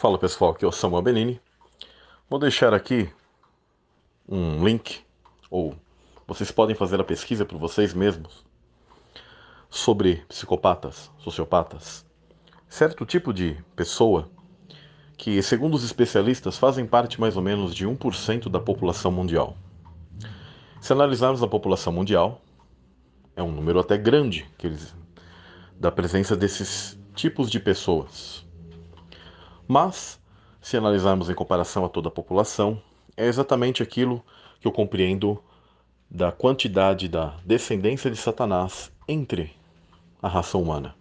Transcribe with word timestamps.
Fala 0.00 0.16
pessoal, 0.16 0.52
aqui 0.52 0.64
é 0.64 0.68
o 0.68 0.70
Samuel 0.70 1.02
Benini. 1.02 1.40
Vou 2.30 2.38
deixar 2.38 2.72
aqui 2.72 3.10
um 4.28 4.64
link, 4.64 5.04
ou 5.50 5.74
vocês 6.24 6.52
podem 6.52 6.76
fazer 6.76 7.00
a 7.00 7.04
pesquisa 7.04 7.44
por 7.44 7.58
vocês 7.58 7.92
mesmos, 7.92 8.44
sobre 9.68 10.24
psicopatas, 10.28 11.10
sociopatas. 11.18 12.06
Certo 12.68 13.04
tipo 13.04 13.34
de 13.34 13.56
pessoa 13.74 14.30
que, 15.16 15.42
segundo 15.42 15.74
os 15.74 15.82
especialistas, 15.82 16.56
fazem 16.56 16.86
parte 16.86 17.20
mais 17.20 17.36
ou 17.36 17.42
menos 17.42 17.74
de 17.74 17.84
1% 17.84 18.48
da 18.48 18.60
população 18.60 19.10
mundial. 19.10 19.56
Se 20.80 20.92
analisarmos 20.92 21.42
a 21.42 21.48
população 21.48 21.92
mundial, 21.92 22.40
é 23.34 23.42
um 23.42 23.50
número 23.50 23.80
até 23.80 23.98
grande 23.98 24.48
que 24.56 24.68
eles, 24.68 24.94
da 25.74 25.90
presença 25.90 26.36
desses 26.36 26.96
tipos 27.16 27.50
de 27.50 27.58
pessoas. 27.58 28.46
Mas, 29.70 30.18
se 30.62 30.78
analisarmos 30.78 31.28
em 31.28 31.34
comparação 31.34 31.84
a 31.84 31.90
toda 31.90 32.08
a 32.08 32.10
população, 32.10 32.82
é 33.14 33.26
exatamente 33.26 33.82
aquilo 33.82 34.24
que 34.58 34.66
eu 34.66 34.72
compreendo 34.72 35.44
da 36.10 36.32
quantidade 36.32 37.06
da 37.06 37.36
descendência 37.44 38.10
de 38.10 38.16
Satanás 38.16 38.90
entre 39.06 39.54
a 40.22 40.26
raça 40.26 40.56
humana. 40.56 40.96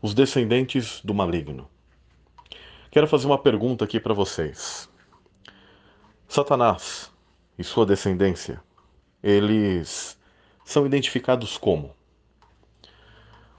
Os 0.00 0.14
descendentes 0.14 1.00
do 1.02 1.12
maligno. 1.12 1.68
Quero 2.92 3.08
fazer 3.08 3.26
uma 3.26 3.38
pergunta 3.38 3.84
aqui 3.84 3.98
para 3.98 4.14
vocês. 4.14 4.88
Satanás 6.28 7.10
e 7.58 7.64
sua 7.64 7.84
descendência, 7.84 8.62
eles 9.20 10.16
são 10.64 10.86
identificados 10.86 11.58
como? 11.58 11.92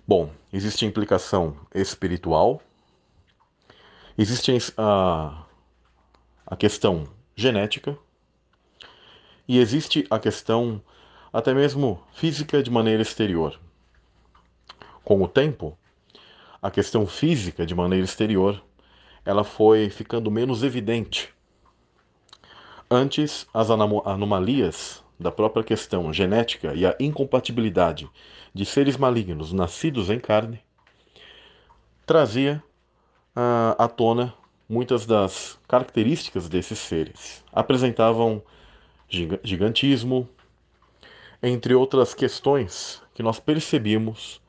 Bom, 0.07 0.31
existe 0.53 0.85
implicação 0.85 1.57
espiritual 1.75 2.61
Existe 4.21 4.73
a, 4.77 5.45
a 6.45 6.57
questão 6.57 7.07
genética 7.37 7.97
e 9.47 9.57
existe 9.57 10.05
a 10.09 10.19
questão 10.19 10.83
até 11.31 11.53
mesmo 11.53 12.03
física 12.11 12.61
de 12.61 12.69
maneira 12.69 13.01
exterior. 13.01 13.57
Com 15.05 15.23
o 15.23 15.27
tempo, 15.29 15.77
a 16.61 16.69
questão 16.69 17.07
física 17.07 17.65
de 17.65 17.73
maneira 17.73 18.03
exterior 18.03 18.61
ela 19.23 19.45
foi 19.45 19.89
ficando 19.89 20.29
menos 20.29 20.63
evidente. 20.63 21.33
Antes, 22.91 23.47
as 23.53 23.69
anomalias 23.69 25.01
da 25.17 25.31
própria 25.31 25.63
questão 25.63 26.11
genética 26.11 26.73
e 26.73 26.85
a 26.85 26.93
incompatibilidade 26.99 28.09
de 28.53 28.65
seres 28.65 28.97
malignos 28.97 29.53
nascidos 29.53 30.09
em 30.09 30.19
carne 30.19 30.59
trazia 32.05 32.61
à 33.35 33.87
tona 33.87 34.33
muitas 34.69 35.05
das 35.05 35.59
características 35.67 36.47
desses 36.47 36.77
seres. 36.77 37.43
Apresentavam 37.51 38.41
gigantismo, 39.43 40.29
entre 41.41 41.73
outras 41.73 42.13
questões 42.13 43.01
que 43.15 43.23
nós 43.23 43.39
percebimos 43.39 44.39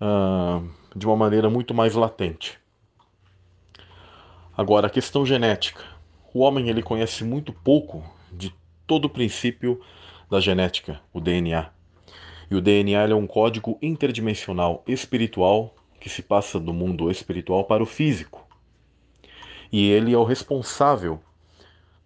uh, 0.00 0.68
de 0.94 1.06
uma 1.06 1.16
maneira 1.16 1.48
muito 1.48 1.72
mais 1.72 1.94
latente. 1.94 2.58
Agora, 4.56 4.88
a 4.88 4.90
questão 4.90 5.24
genética. 5.24 5.82
O 6.34 6.40
homem 6.40 6.68
ele 6.68 6.82
conhece 6.82 7.24
muito 7.24 7.52
pouco 7.52 8.04
de 8.30 8.54
todo 8.86 9.06
o 9.06 9.10
princípio 9.10 9.80
da 10.30 10.40
genética, 10.40 11.00
o 11.12 11.20
DNA. 11.20 11.70
E 12.50 12.54
o 12.54 12.60
DNA 12.60 13.08
é 13.08 13.14
um 13.14 13.26
código 13.26 13.78
interdimensional 13.80 14.82
espiritual 14.86 15.74
que 16.06 16.10
se 16.10 16.22
passa 16.22 16.60
do 16.60 16.72
mundo 16.72 17.10
espiritual 17.10 17.64
para 17.64 17.82
o 17.82 17.86
físico. 17.86 18.46
E 19.72 19.90
ele 19.90 20.14
é 20.14 20.16
o 20.16 20.22
responsável, 20.22 21.20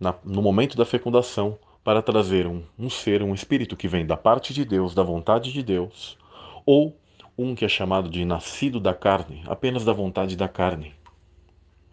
na, 0.00 0.14
no 0.24 0.40
momento 0.40 0.74
da 0.74 0.86
fecundação, 0.86 1.58
para 1.84 2.00
trazer 2.00 2.46
um, 2.46 2.62
um 2.78 2.88
ser, 2.88 3.22
um 3.22 3.34
espírito 3.34 3.76
que 3.76 3.86
vem 3.86 4.06
da 4.06 4.16
parte 4.16 4.54
de 4.54 4.64
Deus, 4.64 4.94
da 4.94 5.02
vontade 5.02 5.52
de 5.52 5.62
Deus, 5.62 6.16
ou 6.64 6.96
um 7.36 7.54
que 7.54 7.62
é 7.62 7.68
chamado 7.68 8.08
de 8.08 8.24
nascido 8.24 8.80
da 8.80 8.94
carne, 8.94 9.42
apenas 9.46 9.84
da 9.84 9.92
vontade 9.92 10.34
da 10.34 10.48
carne. 10.48 10.94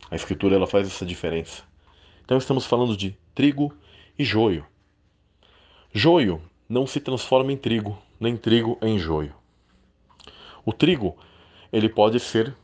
A 0.09 0.16
Escritura 0.16 0.56
ela 0.56 0.66
faz 0.66 0.88
essa 0.88 1.06
diferença. 1.06 1.63
Então 2.24 2.38
estamos 2.38 2.66
falando 2.66 2.95
de 2.95 3.18
trigo 3.35 3.75
e 4.18 4.24
joio. 4.24 4.66
Joio 5.91 6.41
não 6.69 6.88
se 6.88 7.01
transforma 7.01 7.51
em 7.51 7.57
trigo, 7.57 7.97
nem 8.18 8.38
trigo 8.38 8.78
em 8.81 8.97
joio. 8.97 9.35
O 10.66 10.72
trigo 10.72 11.18
ele 11.77 11.89
pode 11.89 12.19
ser 12.19 12.55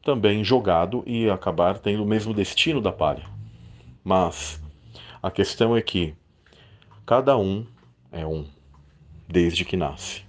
também 0.00 0.44
jogado 0.44 1.02
e 1.06 1.28
acabar 1.28 1.78
tendo 1.78 2.04
o 2.04 2.06
mesmo 2.06 2.32
destino 2.32 2.80
da 2.80 2.92
palha. 2.92 3.24
Mas 4.04 4.62
a 5.20 5.30
questão 5.30 5.76
é 5.76 5.82
que 5.82 6.14
cada 7.04 7.36
um 7.36 7.66
é 8.12 8.24
um, 8.24 8.46
desde 9.26 9.64
que 9.64 9.76
nasce. 9.76 10.22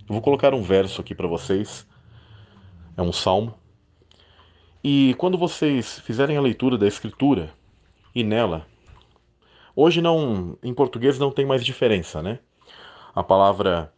Eu 0.00 0.14
vou 0.14 0.20
colocar 0.20 0.52
um 0.52 0.62
verso 0.62 1.00
aqui 1.00 1.14
para 1.14 1.26
vocês, 1.26 1.86
é 2.96 3.02
um 3.02 3.12
salmo. 3.12 3.54
E 4.84 5.14
quando 5.16 5.38
vocês 5.38 6.00
fizerem 6.00 6.36
a 6.36 6.40
leitura 6.40 6.76
da 6.76 6.86
Escritura 6.86 7.50
e 8.14 8.22
nela, 8.22 8.66
hoje 9.74 10.02
não, 10.02 10.58
em 10.62 10.74
português 10.74 11.18
não 11.18 11.30
tem 11.30 11.46
mais 11.46 11.64
diferença, 11.64 12.22
né? 12.22 12.40
A 13.14 13.22
palavra 13.22 13.90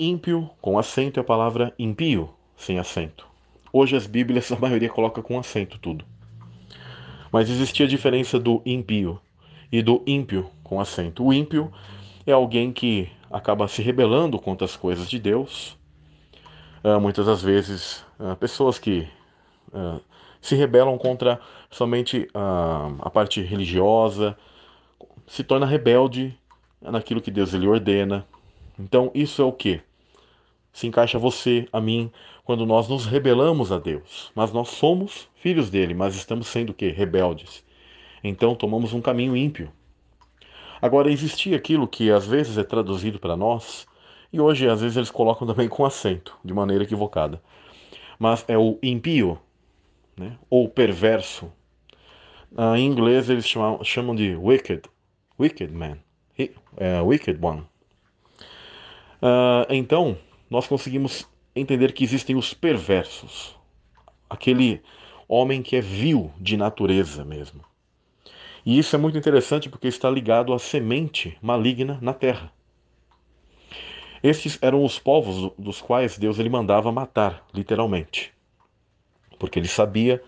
ímpio 0.00 0.50
com 0.60 0.78
acento 0.78 1.20
é 1.20 1.22
a 1.22 1.24
palavra 1.24 1.72
impio 1.78 2.37
sem 2.58 2.78
acento. 2.78 3.26
Hoje 3.72 3.96
as 3.96 4.06
Bíblias, 4.06 4.50
a 4.52 4.58
maioria 4.58 4.90
coloca 4.90 5.22
com 5.22 5.38
acento 5.38 5.78
tudo. 5.78 6.04
Mas 7.32 7.48
existia 7.48 7.86
a 7.86 7.88
diferença 7.88 8.38
do 8.38 8.60
impio 8.66 9.20
e 9.70 9.80
do 9.80 10.02
ímpio 10.06 10.50
com 10.62 10.80
acento. 10.80 11.24
O 11.24 11.32
ímpio 11.32 11.72
é 12.26 12.32
alguém 12.32 12.72
que 12.72 13.10
acaba 13.30 13.68
se 13.68 13.80
rebelando 13.82 14.38
contra 14.38 14.64
as 14.64 14.76
coisas 14.76 15.08
de 15.08 15.18
Deus. 15.18 15.76
Uh, 16.82 17.00
muitas 17.00 17.26
das 17.26 17.42
vezes, 17.42 18.04
uh, 18.18 18.34
pessoas 18.36 18.78
que 18.78 19.06
uh, 19.72 20.00
se 20.40 20.54
rebelam 20.54 20.96
contra 20.96 21.40
somente 21.70 22.28
a 22.34 23.10
parte 23.10 23.42
religiosa, 23.42 24.38
se 25.26 25.44
torna 25.44 25.66
rebelde 25.66 26.38
naquilo 26.80 27.20
que 27.20 27.30
Deus 27.30 27.52
lhe 27.52 27.66
ordena. 27.66 28.24
Então, 28.78 29.10
isso 29.14 29.42
é 29.42 29.44
o 29.44 29.52
que? 29.52 29.82
Se 30.78 30.86
encaixa 30.86 31.18
você, 31.18 31.66
a 31.72 31.80
mim, 31.80 32.08
quando 32.44 32.64
nós 32.64 32.88
nos 32.88 33.04
rebelamos 33.04 33.72
a 33.72 33.78
Deus. 33.78 34.30
Mas 34.32 34.52
nós 34.52 34.68
somos 34.68 35.28
filhos 35.34 35.68
dele, 35.68 35.92
mas 35.92 36.14
estamos 36.14 36.46
sendo 36.46 36.70
o 36.70 36.74
quê? 36.74 36.90
Rebeldes. 36.90 37.64
Então 38.22 38.54
tomamos 38.54 38.92
um 38.92 39.00
caminho 39.00 39.36
ímpio. 39.36 39.72
Agora, 40.80 41.10
existia 41.10 41.56
aquilo 41.56 41.88
que 41.88 42.12
às 42.12 42.28
vezes 42.28 42.56
é 42.56 42.62
traduzido 42.62 43.18
para 43.18 43.36
nós, 43.36 43.88
e 44.32 44.40
hoje 44.40 44.68
às 44.68 44.80
vezes 44.80 44.96
eles 44.96 45.10
colocam 45.10 45.48
também 45.48 45.68
com 45.68 45.84
acento, 45.84 46.38
de 46.44 46.54
maneira 46.54 46.84
equivocada. 46.84 47.42
Mas 48.16 48.44
é 48.46 48.56
o 48.56 48.78
impio, 48.80 49.36
né? 50.16 50.38
ou 50.48 50.68
perverso. 50.68 51.52
Ah, 52.56 52.78
em 52.78 52.86
inglês 52.86 53.28
eles 53.28 53.48
chamam, 53.48 53.82
chamam 53.82 54.14
de 54.14 54.36
wicked, 54.36 54.82
wicked 55.40 55.74
man, 55.74 55.98
uh, 56.38 57.04
wicked 57.04 57.44
one. 57.44 57.66
Uh, 59.20 59.66
então, 59.70 60.16
nós 60.50 60.66
conseguimos 60.66 61.28
entender 61.54 61.92
que 61.92 62.04
existem 62.04 62.36
os 62.36 62.54
perversos, 62.54 63.54
aquele 64.28 64.82
homem 65.28 65.62
que 65.62 65.76
é 65.76 65.80
vil 65.80 66.32
de 66.38 66.56
natureza 66.56 67.24
mesmo. 67.24 67.62
E 68.64 68.78
isso 68.78 68.94
é 68.94 68.98
muito 68.98 69.16
interessante 69.16 69.68
porque 69.68 69.88
está 69.88 70.10
ligado 70.10 70.52
à 70.52 70.58
semente 70.58 71.36
maligna 71.40 71.98
na 72.00 72.12
terra. 72.12 72.52
Estes 74.22 74.58
eram 74.60 74.84
os 74.84 74.98
povos 74.98 75.52
dos 75.56 75.80
quais 75.80 76.18
Deus 76.18 76.38
ele 76.38 76.48
mandava 76.48 76.90
matar, 76.90 77.46
literalmente. 77.54 78.32
Porque 79.38 79.58
ele 79.58 79.68
sabia 79.68 80.22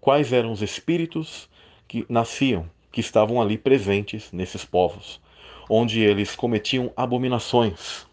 quais 0.00 0.32
eram 0.32 0.52
os 0.52 0.62
espíritos 0.62 1.48
que 1.88 2.06
nasciam, 2.08 2.70
que 2.92 3.00
estavam 3.00 3.42
ali 3.42 3.58
presentes 3.58 4.30
nesses 4.30 4.64
povos, 4.64 5.20
onde 5.68 6.00
eles 6.00 6.36
cometiam 6.36 6.92
abominações, 6.96 8.06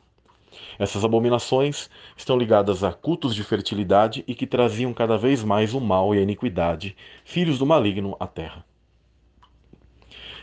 essas 0.79 1.03
abominações 1.03 1.89
estão 2.15 2.37
ligadas 2.37 2.85
a 2.85 2.93
cultos 2.93 3.35
de 3.35 3.43
fertilidade 3.43 4.23
e 4.25 4.33
que 4.33 4.47
traziam 4.47 4.93
cada 4.93 5.17
vez 5.17 5.43
mais 5.43 5.73
o 5.73 5.81
mal 5.81 6.15
e 6.15 6.19
a 6.19 6.21
iniquidade, 6.21 6.95
filhos 7.25 7.59
do 7.59 7.65
maligno, 7.65 8.15
à 8.17 8.25
terra. 8.25 8.65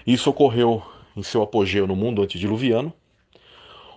Isso 0.07 0.29
ocorreu 0.29 0.83
em 1.17 1.23
seu 1.23 1.43
apogeu 1.43 1.87
no 1.87 1.97
mundo 1.97 2.23
antediluviano, 2.23 2.93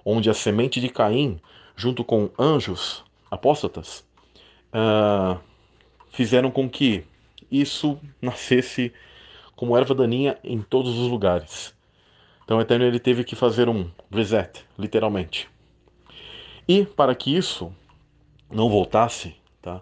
onde 0.06 0.30
a 0.30 0.34
semente 0.34 0.80
de 0.80 0.88
Caim, 0.88 1.42
junto 1.76 2.06
com 2.06 2.30
anjos 2.40 3.04
apóstatas, 3.30 4.08
uh, 4.74 5.38
fizeram 6.10 6.50
com 6.50 6.70
que 6.70 7.04
isso 7.52 8.00
nascesse 8.22 8.94
como 9.58 9.76
erva 9.76 9.94
daninha 9.94 10.38
em 10.42 10.62
todos 10.62 10.98
os 10.98 11.10
lugares. 11.10 11.76
Então 12.46 12.58
o 12.58 12.62
Eterno 12.62 12.86
ele 12.86 13.00
teve 13.00 13.26
que 13.26 13.36
fazer 13.36 13.68
um 13.68 13.92
reset, 14.10 14.64
literalmente. 14.78 15.50
E 16.70 16.86
para 16.86 17.16
que 17.16 17.36
isso 17.36 17.74
não 18.48 18.70
voltasse 18.70 19.36
tá, 19.60 19.82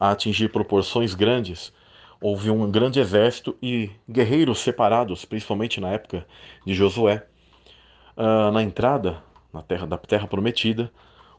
a 0.00 0.10
atingir 0.10 0.48
proporções 0.48 1.14
grandes, 1.14 1.72
houve 2.20 2.50
um 2.50 2.68
grande 2.68 2.98
exército 2.98 3.56
e 3.62 3.92
guerreiros 4.10 4.58
separados, 4.58 5.24
principalmente 5.24 5.80
na 5.80 5.92
época 5.92 6.26
de 6.66 6.74
Josué, 6.74 7.24
uh, 8.16 8.50
na 8.50 8.60
entrada 8.60 9.22
na 9.52 9.62
terra 9.62 9.86
da 9.86 9.96
Terra 9.96 10.26
Prometida, 10.26 10.90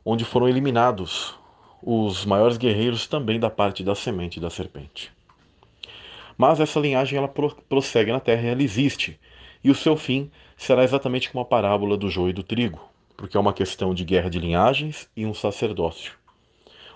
onde 0.06 0.24
foram 0.24 0.48
eliminados 0.48 1.36
os 1.84 2.24
maiores 2.24 2.56
guerreiros 2.56 3.08
também 3.08 3.42
da 3.42 3.50
parte 3.50 3.84
da 3.84 3.94
semente 3.94 4.40
da 4.40 4.50
serpente. 4.50 5.12
Mas 6.38 6.62
essa 6.62 6.80
linhagem 6.80 7.18
ela 7.18 7.28
prossegue 7.28 8.14
na 8.14 8.22
terra, 8.22 8.48
ela 8.48 8.64
existe, 8.64 9.20
e 9.62 9.70
o 9.70 9.76
seu 9.76 9.98
fim 9.98 10.32
será 10.56 10.86
exatamente 10.86 11.30
como 11.30 11.42
a 11.42 11.46
parábola 11.46 11.98
do 11.98 12.10
joio 12.10 12.30
e 12.30 12.34
do 12.34 12.42
trigo, 12.42 12.80
porque 13.18 13.36
é 13.36 13.40
uma 13.40 13.52
questão 13.52 13.94
de 13.96 14.06
guerra 14.06 14.30
de 14.30 14.40
linhagens 14.40 15.10
e 15.18 15.26
um 15.26 15.34
sacerdócio, 15.34 16.14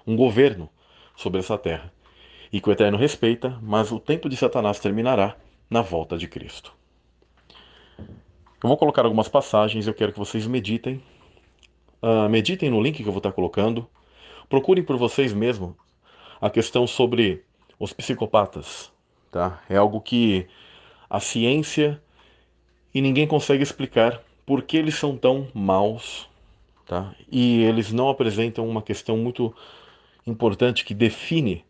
um 0.05 0.15
governo 0.15 0.69
sobre 1.15 1.39
essa 1.39 1.57
terra, 1.57 1.91
e 2.53 2.61
que 2.61 2.69
o 2.69 2.71
Eterno 2.71 2.97
respeita, 2.97 3.57
mas 3.61 3.91
o 3.91 3.99
tempo 3.99 4.29
de 4.29 4.37
Satanás 4.37 4.79
terminará 4.79 5.35
na 5.67 5.81
volta 5.81 6.17
de 6.17 6.27
Cristo. 6.27 6.73
Eu 8.63 8.67
vou 8.67 8.77
colocar 8.77 9.03
algumas 9.03 9.27
passagens, 9.27 9.87
eu 9.87 9.93
quero 9.93 10.13
que 10.13 10.19
vocês 10.19 10.45
meditem. 10.45 11.01
Uh, 12.01 12.29
meditem 12.29 12.69
no 12.69 12.81
link 12.81 12.97
que 12.97 13.01
eu 13.01 13.11
vou 13.11 13.17
estar 13.17 13.31
colocando. 13.31 13.89
Procurem 14.47 14.83
por 14.83 14.97
vocês 14.97 15.33
mesmos 15.33 15.73
a 16.39 16.49
questão 16.49 16.85
sobre 16.85 17.43
os 17.79 17.91
psicopatas. 17.91 18.91
Tá? 19.31 19.63
É 19.67 19.77
algo 19.77 19.99
que 19.99 20.45
a 21.09 21.19
ciência 21.19 21.99
e 22.93 23.01
ninguém 23.01 23.25
consegue 23.25 23.63
explicar 23.63 24.21
por 24.45 24.63
que 24.63 24.77
eles 24.77 24.95
são 24.95 25.15
tão 25.17 25.47
maus. 25.53 26.29
Tá? 26.85 27.13
E 27.31 27.63
eles 27.63 27.91
não 27.91 28.09
apresentam 28.09 28.67
uma 28.67 28.81
questão 28.81 29.17
muito 29.17 29.55
importante 30.25 30.83
que 30.83 30.93
define 30.93 31.63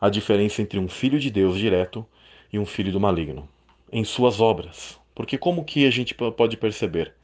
a 0.00 0.08
diferença 0.08 0.62
entre 0.62 0.78
um 0.78 0.88
filho 0.88 1.18
de 1.18 1.30
Deus 1.30 1.58
direto 1.58 2.06
e 2.52 2.58
um 2.58 2.66
filho 2.66 2.92
do 2.92 3.00
maligno 3.00 3.48
em 3.90 4.04
suas 4.04 4.40
obras. 4.40 4.98
Porque 5.14 5.36
como 5.36 5.64
que 5.64 5.86
a 5.86 5.90
gente 5.90 6.14
pode 6.14 6.56
perceber? 6.56 7.14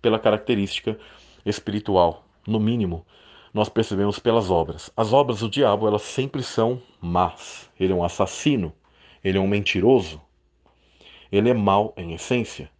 Pela 0.00 0.18
característica 0.18 0.98
espiritual, 1.44 2.24
no 2.46 2.58
mínimo, 2.58 3.04
nós 3.52 3.68
percebemos 3.68 4.18
pelas 4.18 4.50
obras. 4.50 4.90
As 4.96 5.12
obras 5.12 5.40
do 5.40 5.50
diabo, 5.50 5.86
elas 5.86 6.02
sempre 6.02 6.42
são 6.42 6.80
más. 7.00 7.70
Ele 7.78 7.92
é 7.92 7.94
um 7.94 8.04
assassino, 8.04 8.72
ele 9.22 9.38
é 9.38 9.40
um 9.40 9.46
mentiroso, 9.46 10.20
ele 11.30 11.50
é 11.50 11.54
mau 11.54 11.92
em 11.96 12.14
essência. 12.14 12.70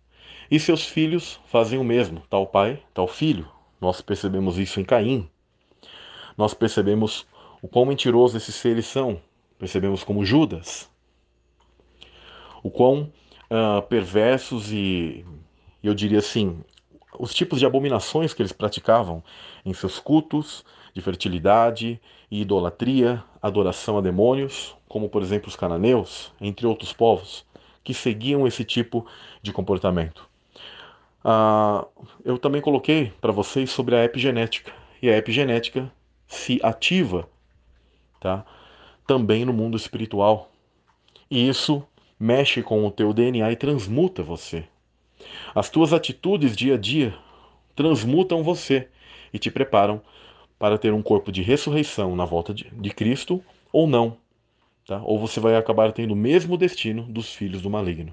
E 0.52 0.60
seus 0.60 0.86
filhos 0.86 1.40
fazem 1.46 1.78
o 1.78 1.82
mesmo, 1.82 2.22
tal 2.28 2.46
pai, 2.46 2.78
tal 2.92 3.08
filho. 3.08 3.48
Nós 3.80 4.02
percebemos 4.02 4.58
isso 4.58 4.80
em 4.80 4.84
Caim. 4.84 5.26
Nós 6.36 6.52
percebemos 6.52 7.26
o 7.62 7.68
quão 7.68 7.86
mentiroso 7.86 8.36
esses 8.36 8.54
seres 8.54 8.84
são. 8.84 9.18
Percebemos 9.58 10.04
como 10.04 10.26
Judas. 10.26 10.90
O 12.62 12.70
quão 12.70 13.10
uh, 13.50 13.80
perversos 13.88 14.70
e, 14.70 15.24
eu 15.82 15.94
diria 15.94 16.18
assim, 16.18 16.62
os 17.18 17.32
tipos 17.32 17.58
de 17.58 17.64
abominações 17.64 18.34
que 18.34 18.42
eles 18.42 18.52
praticavam 18.52 19.24
em 19.64 19.72
seus 19.72 19.98
cultos 19.98 20.66
de 20.92 21.00
fertilidade 21.00 21.98
e 22.30 22.42
idolatria, 22.42 23.24
adoração 23.40 23.96
a 23.96 24.02
demônios, 24.02 24.76
como 24.86 25.08
por 25.08 25.22
exemplo 25.22 25.48
os 25.48 25.56
cananeus, 25.56 26.30
entre 26.38 26.66
outros 26.66 26.92
povos, 26.92 27.42
que 27.82 27.94
seguiam 27.94 28.46
esse 28.46 28.66
tipo 28.66 29.06
de 29.40 29.50
comportamento. 29.50 30.30
Uh, 31.24 31.86
eu 32.24 32.38
também 32.38 32.60
coloquei 32.60 33.12
para 33.20 33.32
vocês 33.32 33.70
sobre 33.70 33.94
a 33.94 34.04
epigenética, 34.04 34.72
e 35.00 35.08
a 35.08 35.16
epigenética 35.16 35.90
se 36.26 36.58
ativa 36.62 37.28
tá, 38.20 38.44
também 39.06 39.44
no 39.44 39.52
mundo 39.52 39.76
espiritual. 39.76 40.50
E 41.30 41.48
isso 41.48 41.86
mexe 42.18 42.62
com 42.62 42.86
o 42.86 42.90
teu 42.90 43.12
DNA 43.12 43.50
e 43.52 43.56
transmuta 43.56 44.22
você. 44.22 44.64
As 45.54 45.70
tuas 45.70 45.92
atitudes 45.92 46.56
dia 46.56 46.74
a 46.74 46.78
dia 46.78 47.14
transmutam 47.74 48.42
você 48.42 48.88
e 49.32 49.38
te 49.38 49.50
preparam 49.50 50.00
para 50.58 50.78
ter 50.78 50.92
um 50.92 51.02
corpo 51.02 51.32
de 51.32 51.42
ressurreição 51.42 52.14
na 52.14 52.24
volta 52.24 52.54
de, 52.54 52.70
de 52.70 52.90
Cristo 52.90 53.42
ou 53.72 53.86
não. 53.86 54.16
Tá? 54.86 55.00
Ou 55.04 55.18
você 55.18 55.40
vai 55.40 55.56
acabar 55.56 55.92
tendo 55.92 56.12
o 56.12 56.16
mesmo 56.16 56.56
destino 56.56 57.02
dos 57.02 57.34
filhos 57.34 57.62
do 57.62 57.70
maligno, 57.70 58.12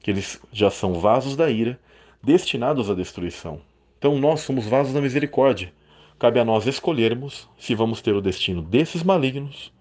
que 0.00 0.10
eles 0.10 0.40
já 0.52 0.70
são 0.70 0.94
vasos 0.94 1.36
da 1.36 1.50
ira, 1.50 1.78
destinados 2.24 2.90
à 2.90 2.94
destruição. 2.94 3.60
Então 3.98 4.18
nós 4.18 4.40
somos 4.40 4.66
vasos 4.66 4.92
da 4.92 5.00
misericórdia. 5.00 5.72
Cabe 6.18 6.40
a 6.40 6.44
nós 6.44 6.66
escolhermos 6.66 7.48
se 7.58 7.74
vamos 7.74 8.00
ter 8.00 8.14
o 8.14 8.20
destino 8.20 8.62
desses 8.62 9.02
malignos 9.02 9.72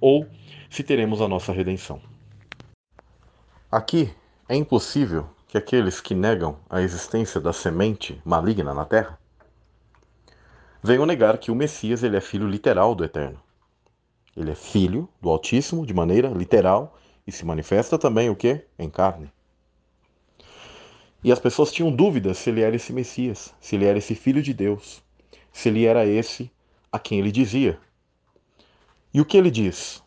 ou 0.00 0.26
se 0.70 0.82
teremos 0.82 1.20
a 1.20 1.28
nossa 1.28 1.52
redenção. 1.52 2.00
Aqui 3.70 4.10
é 4.48 4.54
impossível 4.54 5.28
que 5.46 5.58
aqueles 5.58 6.00
que 6.00 6.14
negam 6.14 6.56
a 6.68 6.80
existência 6.80 7.40
da 7.40 7.52
semente 7.52 8.20
maligna 8.24 8.72
na 8.72 8.84
terra 8.84 9.18
venham 10.82 11.06
negar 11.06 11.38
que 11.38 11.50
o 11.50 11.54
Messias 11.54 12.02
ele 12.02 12.16
é 12.16 12.20
filho 12.20 12.48
literal 12.48 12.94
do 12.94 13.04
Eterno. 13.04 13.40
Ele 14.36 14.50
é 14.52 14.54
filho 14.54 15.08
do 15.20 15.28
Altíssimo 15.28 15.84
de 15.84 15.92
maneira 15.92 16.28
literal 16.28 16.96
e 17.26 17.32
se 17.32 17.44
manifesta 17.44 17.98
também 17.98 18.30
o 18.30 18.36
que? 18.36 18.64
Em 18.78 18.88
carne. 18.88 19.30
E 21.22 21.32
as 21.32 21.38
pessoas 21.38 21.72
tinham 21.72 21.90
dúvidas 21.90 22.38
se 22.38 22.50
ele 22.50 22.62
era 22.62 22.76
esse 22.76 22.92
Messias, 22.92 23.52
se 23.60 23.74
ele 23.74 23.84
era 23.84 23.98
esse 23.98 24.14
filho 24.14 24.42
de 24.42 24.54
Deus, 24.54 25.02
se 25.52 25.68
ele 25.68 25.84
era 25.84 26.06
esse 26.06 26.50
a 26.92 26.98
quem 26.98 27.18
ele 27.18 27.32
dizia. 27.32 27.78
E 29.12 29.20
o 29.20 29.24
que 29.24 29.36
ele 29.36 29.50
diz? 29.50 30.02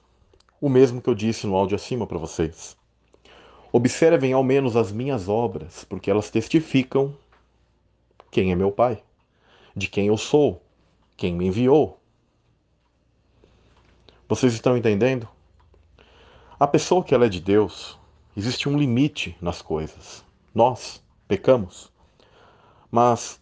O 0.59 0.69
mesmo 0.69 1.01
que 1.01 1.09
eu 1.09 1.15
disse 1.15 1.45
no 1.45 1.55
áudio 1.55 1.75
acima 1.75 2.07
para 2.07 2.17
vocês. 2.17 2.77
Observem 3.73 4.33
ao 4.33 4.43
menos 4.43 4.75
as 4.75 4.91
minhas 4.91 5.27
obras, 5.27 5.83
porque 5.83 6.09
elas 6.09 6.29
testificam 6.29 7.15
quem 8.29 8.51
é 8.51 8.55
meu 8.55 8.71
Pai, 8.71 9.03
de 9.75 9.87
quem 9.87 10.07
eu 10.07 10.17
sou, 10.17 10.61
quem 11.17 11.33
me 11.33 11.47
enviou. 11.47 11.99
Vocês 14.29 14.53
estão 14.53 14.77
entendendo? 14.77 15.27
A 16.57 16.67
pessoa 16.67 17.03
que 17.03 17.13
ela 17.13 17.25
é 17.25 17.29
de 17.29 17.41
Deus, 17.41 17.97
existe 18.35 18.69
um 18.69 18.77
limite 18.77 19.35
nas 19.41 19.61
coisas. 19.61 20.23
Nós 20.53 21.00
pecamos. 21.31 21.89
Mas 22.91 23.39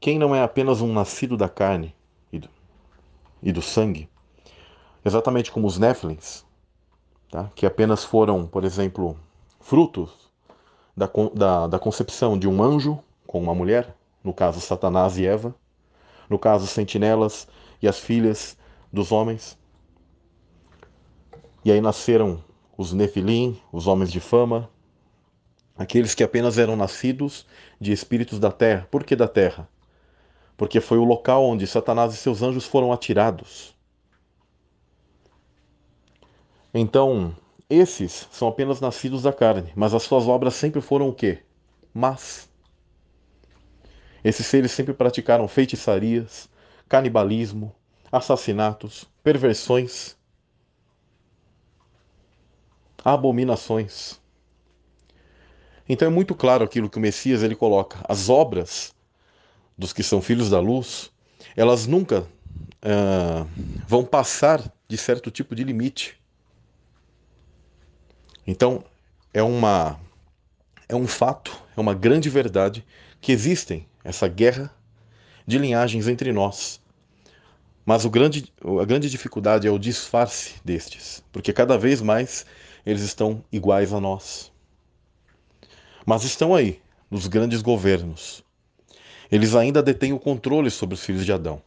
quem 0.00 0.18
não 0.18 0.34
é 0.34 0.42
apenas 0.42 0.80
um 0.80 0.92
nascido 0.92 1.36
da 1.36 1.48
carne 1.48 1.94
e 2.32 2.38
do, 2.40 2.48
e 3.40 3.52
do 3.52 3.62
sangue, 3.62 4.08
exatamente 5.04 5.52
como 5.52 5.68
os 5.68 5.78
Néflins, 5.78 6.44
tá? 7.30 7.48
que 7.54 7.64
apenas 7.64 8.02
foram, 8.02 8.44
por 8.44 8.64
exemplo, 8.64 9.16
frutos 9.60 10.10
da, 10.96 11.08
da, 11.32 11.66
da 11.68 11.78
concepção 11.78 12.36
de 12.36 12.48
um 12.48 12.60
anjo 12.60 12.98
com 13.24 13.40
uma 13.40 13.54
mulher, 13.54 13.94
no 14.24 14.34
caso 14.34 14.60
Satanás 14.60 15.16
e 15.16 15.24
Eva, 15.24 15.54
no 16.28 16.40
caso 16.40 16.66
sentinelas 16.66 17.46
e 17.80 17.86
as 17.86 18.00
filhas 18.00 18.58
dos 18.92 19.12
homens. 19.12 19.56
E 21.64 21.70
aí 21.70 21.80
nasceram 21.80 22.42
os 22.76 22.92
Nefilim, 22.92 23.60
os 23.70 23.86
homens 23.86 24.10
de 24.10 24.18
fama, 24.18 24.68
aqueles 25.76 26.14
que 26.14 26.24
apenas 26.24 26.58
eram 26.58 26.76
nascidos 26.76 27.46
de 27.80 27.92
espíritos 27.92 28.38
da 28.38 28.50
terra. 28.50 28.88
Por 28.90 29.04
que 29.04 29.14
da 29.14 29.28
terra? 29.28 29.68
Porque 30.56 30.80
foi 30.80 30.98
o 30.98 31.04
local 31.04 31.44
onde 31.44 31.66
Satanás 31.66 32.14
e 32.14 32.16
seus 32.16 32.42
anjos 32.42 32.64
foram 32.64 32.92
atirados. 32.92 33.74
Então, 36.72 37.34
esses 37.68 38.28
são 38.30 38.48
apenas 38.48 38.80
nascidos 38.80 39.22
da 39.22 39.32
carne, 39.32 39.72
mas 39.74 39.92
as 39.94 40.02
suas 40.02 40.26
obras 40.26 40.54
sempre 40.54 40.80
foram 40.80 41.08
o 41.08 41.14
quê? 41.14 41.42
Mas 41.92 42.48
esses 44.22 44.46
seres 44.46 44.72
sempre 44.72 44.92
praticaram 44.92 45.46
feitiçarias, 45.46 46.48
canibalismo, 46.88 47.74
assassinatos, 48.10 49.04
perversões, 49.22 50.16
abominações. 53.04 54.20
Então 55.88 56.08
é 56.08 56.10
muito 56.10 56.34
claro 56.34 56.64
aquilo 56.64 56.90
que 56.90 56.98
o 56.98 57.00
Messias 57.00 57.42
ele 57.42 57.54
coloca. 57.54 57.98
As 58.08 58.28
obras 58.28 58.94
dos 59.76 59.92
que 59.92 60.02
são 60.02 60.20
filhos 60.20 60.50
da 60.50 60.58
luz, 60.58 61.10
elas 61.56 61.86
nunca 61.86 62.20
uh, 62.20 63.48
vão 63.86 64.04
passar 64.04 64.62
de 64.88 64.96
certo 64.96 65.30
tipo 65.30 65.54
de 65.54 65.64
limite. 65.64 66.18
Então, 68.46 68.84
é 69.34 69.42
uma 69.42 69.98
é 70.88 70.94
um 70.94 71.06
fato, 71.06 71.60
é 71.76 71.80
uma 71.80 71.94
grande 71.94 72.30
verdade 72.30 72.84
que 73.20 73.32
existem 73.32 73.86
essa 74.04 74.28
guerra 74.28 74.72
de 75.46 75.58
linhagens 75.58 76.06
entre 76.06 76.32
nós. 76.32 76.80
Mas 77.84 78.04
o 78.04 78.10
grande, 78.10 78.52
a 78.80 78.84
grande 78.84 79.10
dificuldade 79.10 79.66
é 79.66 79.70
o 79.70 79.78
disfarce 79.78 80.54
destes, 80.64 81.24
porque 81.32 81.52
cada 81.52 81.76
vez 81.76 82.00
mais 82.00 82.46
eles 82.84 83.02
estão 83.02 83.44
iguais 83.50 83.92
a 83.92 84.00
nós. 84.00 84.52
Mas 86.06 86.22
estão 86.22 86.54
aí, 86.54 86.80
nos 87.10 87.26
grandes 87.26 87.60
governos. 87.60 88.44
Eles 89.30 89.56
ainda 89.56 89.82
detêm 89.82 90.12
o 90.12 90.20
controle 90.20 90.70
sobre 90.70 90.94
os 90.94 91.04
filhos 91.04 91.26
de 91.26 91.32
Adão. 91.32 91.60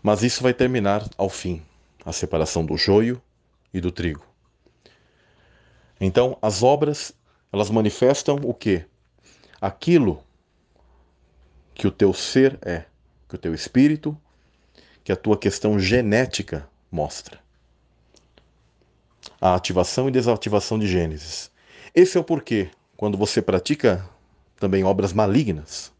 Mas 0.00 0.22
isso 0.22 0.40
vai 0.40 0.54
terminar 0.54 1.10
ao 1.18 1.28
fim 1.28 1.60
a 2.04 2.12
separação 2.12 2.64
do 2.64 2.76
joio 2.76 3.20
e 3.74 3.80
do 3.80 3.90
trigo. 3.90 4.24
Então, 6.00 6.38
as 6.40 6.62
obras, 6.62 7.12
elas 7.52 7.68
manifestam 7.68 8.36
o 8.44 8.54
que? 8.54 8.84
Aquilo 9.60 10.22
que 11.74 11.88
o 11.88 11.90
teu 11.90 12.14
ser 12.14 12.56
é, 12.62 12.84
que 13.28 13.34
o 13.34 13.38
teu 13.38 13.52
espírito, 13.52 14.16
que 15.02 15.10
a 15.10 15.16
tua 15.16 15.36
questão 15.36 15.80
genética 15.80 16.68
mostra. 16.92 17.40
A 19.40 19.56
ativação 19.56 20.08
e 20.08 20.12
desativação 20.12 20.78
de 20.78 20.86
Gênesis. 20.86 21.50
Esse 22.00 22.16
é 22.16 22.20
o 22.20 22.22
porquê, 22.22 22.70
quando 22.96 23.18
você 23.18 23.42
pratica 23.42 24.08
também 24.54 24.84
obras 24.84 25.12
malignas 25.12 25.92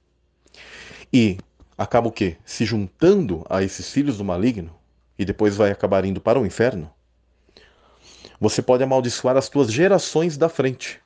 e 1.12 1.38
acaba 1.76 2.06
o 2.06 2.12
quê? 2.12 2.36
Se 2.44 2.64
juntando 2.64 3.44
a 3.50 3.64
esses 3.64 3.90
filhos 3.90 4.16
do 4.16 4.24
maligno 4.24 4.72
e 5.18 5.24
depois 5.24 5.56
vai 5.56 5.72
acabar 5.72 6.04
indo 6.04 6.20
para 6.20 6.38
o 6.38 6.46
inferno, 6.46 6.88
você 8.40 8.62
pode 8.62 8.84
amaldiçoar 8.84 9.36
as 9.36 9.48
tuas 9.48 9.72
gerações 9.72 10.36
da 10.36 10.48
frente, 10.48 11.00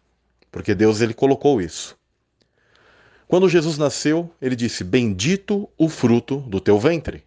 porque 0.50 0.75
Deus 0.75 1.00
ele 1.00 1.14
colocou 1.14 1.58
isso. 1.58 1.96
Quando 3.26 3.49
Jesus 3.49 3.78
nasceu, 3.78 4.30
ele 4.42 4.54
disse: 4.54 4.84
Bendito 4.84 5.70
o 5.78 5.88
fruto 5.88 6.37
do 6.37 6.61
teu 6.61 6.78
ventre. 6.78 7.25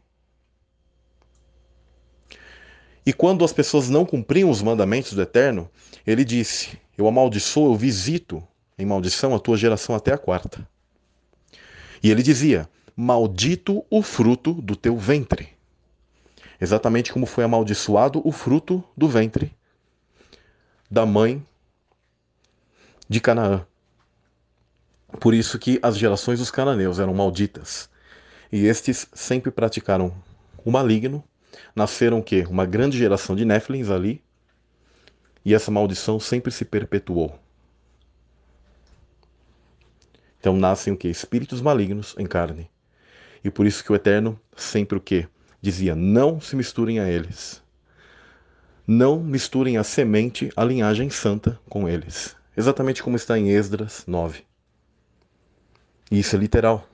E 3.06 3.14
quando 3.14 3.46
as 3.46 3.54
pessoas 3.54 3.90
não 3.90 4.06
cumpriam 4.06 4.50
os 4.50 4.62
mandamentos 4.62 5.14
do 5.14 5.22
Eterno, 5.22 5.70
ele 6.06 6.24
disse: 6.24 6.80
Eu 6.98 7.08
amaldiçoo, 7.08 7.72
eu 7.72 7.76
visito 7.76 8.44
em 8.78 8.86
maldição 8.86 9.36
a 9.36 9.40
tua 9.40 9.58
geração 9.58 9.96
até 9.96 10.12
a 10.12 10.18
quarta. 10.18 10.68
E 12.02 12.10
ele 12.10 12.24
dizia: 12.24 12.68
Maldito 12.96 13.86
o 13.90 14.02
fruto 14.02 14.54
do 14.54 14.76
teu 14.76 14.98
ventre. 14.98 15.50
Exatamente 16.60 17.12
como 17.12 17.26
foi 17.26 17.44
amaldiçoado 17.44 18.22
o 18.26 18.32
fruto 18.32 18.84
do 18.96 19.08
ventre 19.08 19.54
da 20.90 21.06
mãe 21.06 21.46
de 23.10 23.20
Canaã. 23.20 23.66
Por 25.20 25.34
isso 25.34 25.58
que 25.58 25.80
as 25.82 25.98
gerações 25.98 26.40
dos 26.40 26.52
cananeus 26.52 27.00
eram 27.00 27.14
malditas. 27.14 27.90
E 28.52 28.66
estes 28.66 29.08
sempre 29.14 29.52
praticaram 29.52 30.14
o 30.64 30.72
maligno. 30.72 31.24
Nasceram 31.76 32.20
o 32.20 32.24
quê? 32.24 32.46
Uma 32.50 32.66
grande 32.66 32.98
geração 32.98 33.36
de 33.36 33.46
Néfilins 33.46 33.90
ali. 33.90 34.24
E 35.44 35.54
essa 35.54 35.72
maldição 35.72 36.20
sempre 36.20 36.52
se 36.52 36.66
perpetuou. 36.66 37.40
Então 40.40 40.56
nascem 40.56 40.94
o 40.94 40.98
quê? 40.98 41.08
Espíritos 41.08 41.62
malignos 41.62 42.16
em 42.18 42.26
carne. 42.26 42.70
E 43.44 43.50
por 43.50 43.66
isso 43.66 43.84
que 43.84 43.92
o 43.92 43.96
Eterno 43.96 44.40
sempre 44.56 44.98
o 44.98 45.02
quê? 45.02 45.28
Dizia: 45.62 45.96
não 45.96 46.40
se 46.40 46.56
misturem 46.56 47.00
a 47.00 47.10
eles. 47.10 47.64
Não 48.88 49.20
misturem 49.20 49.78
a 49.78 49.84
semente, 49.84 50.52
a 50.56 50.64
linhagem 50.64 51.10
santa 51.10 51.60
com 51.68 51.90
eles. 51.90 52.36
Exatamente 52.56 53.02
como 53.02 53.16
está 53.16 53.38
em 53.38 53.50
Esdras 53.50 54.04
9. 54.06 54.44
E 56.12 56.20
isso 56.20 56.36
é 56.36 56.40
literal. 56.40 56.88